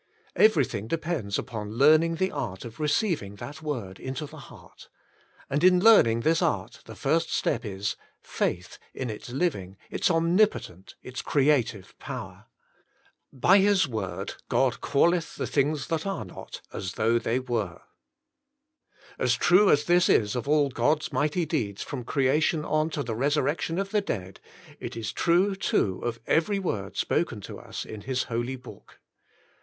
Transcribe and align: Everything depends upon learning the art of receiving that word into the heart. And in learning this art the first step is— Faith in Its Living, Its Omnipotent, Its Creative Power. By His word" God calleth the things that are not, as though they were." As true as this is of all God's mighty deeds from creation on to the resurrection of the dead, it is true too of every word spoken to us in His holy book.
Everything 0.35 0.87
depends 0.87 1.37
upon 1.37 1.73
learning 1.77 2.15
the 2.15 2.31
art 2.31 2.65
of 2.65 2.79
receiving 2.79 3.35
that 3.35 3.61
word 3.61 3.99
into 3.99 4.25
the 4.25 4.39
heart. 4.39 4.89
And 5.47 5.63
in 5.63 5.79
learning 5.79 6.21
this 6.21 6.41
art 6.41 6.79
the 6.85 6.95
first 6.95 7.31
step 7.31 7.63
is— 7.63 7.95
Faith 8.39 8.79
in 8.95 9.11
Its 9.11 9.29
Living, 9.29 9.77
Its 9.91 10.09
Omnipotent, 10.09 10.95
Its 11.03 11.21
Creative 11.21 11.93
Power. 11.99 12.47
By 13.31 13.59
His 13.59 13.87
word" 13.87 14.33
God 14.59 14.81
calleth 14.81 15.35
the 15.35 15.45
things 15.45 15.85
that 15.89 16.07
are 16.07 16.25
not, 16.25 16.61
as 16.73 16.93
though 16.93 17.19
they 17.19 17.37
were." 17.37 17.81
As 19.19 19.35
true 19.35 19.69
as 19.69 19.83
this 19.85 20.09
is 20.09 20.35
of 20.35 20.47
all 20.49 20.69
God's 20.69 21.13
mighty 21.13 21.45
deeds 21.45 21.83
from 21.83 22.03
creation 22.05 22.65
on 22.65 22.89
to 22.89 23.03
the 23.03 23.13
resurrection 23.13 23.77
of 23.77 23.91
the 23.91 24.01
dead, 24.01 24.39
it 24.79 24.97
is 24.97 25.11
true 25.13 25.55
too 25.55 25.99
of 26.01 26.19
every 26.25 26.57
word 26.57 26.97
spoken 26.97 27.39
to 27.41 27.59
us 27.59 27.85
in 27.85 28.01
His 28.01 28.23
holy 28.23 28.55
book. 28.55 28.99